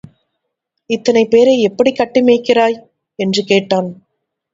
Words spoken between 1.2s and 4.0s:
பேரை எப்படிக் கட்டி மேய்க்கிறாய்? என்று கேட்டான்.